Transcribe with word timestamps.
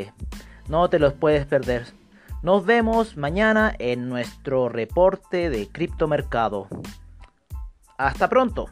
No 0.68 0.91
te 0.91 0.98
los 0.98 1.14
puedes 1.14 1.46
perder. 1.46 2.00
Nos 2.42 2.64
vemos 2.64 3.19
mañana 3.19 3.74
en 3.78 4.08
nuestro 4.08 4.70
reporte 4.70 5.50
de 5.50 5.69
criptomercado. 5.69 6.69
Hasta 7.98 8.30
pronto. 8.30 8.70